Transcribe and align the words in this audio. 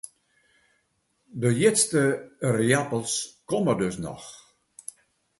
De 1.43 1.49
hjitste 1.59 2.03
ierappels 2.47 3.13
komme 3.49 3.73
dus 3.81 3.97
noch. 4.05 4.27